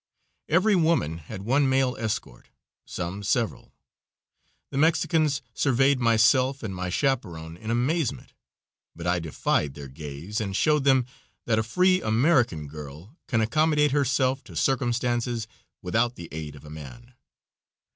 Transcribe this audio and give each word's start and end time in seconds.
Every 0.49 0.75
woman 0.75 1.19
had 1.19 1.43
one 1.43 1.69
male 1.69 1.95
escort, 1.99 2.49
some 2.85 3.21
several. 3.21 3.71
The 4.71 4.79
Mexicans 4.79 5.43
surveyed 5.53 5.99
myself 5.99 6.63
and 6.63 6.73
my 6.73 6.89
chaperone 6.89 7.55
in 7.55 7.69
amazement, 7.69 8.33
but 8.95 9.05
I 9.05 9.19
defied 9.19 9.75
their 9.75 9.87
gaze 9.89 10.41
and 10.41 10.55
showed 10.55 10.85
them 10.85 11.05
that 11.45 11.59
a 11.59 11.61
free 11.61 12.01
American 12.01 12.65
girl 12.65 13.15
can 13.27 13.41
accommodate 13.41 13.91
herself 13.91 14.43
to 14.45 14.55
circumstances 14.55 15.45
without 15.83 16.15
the 16.15 16.29
aid 16.31 16.55
of 16.55 16.65
a 16.65 16.71
man. 16.71 17.13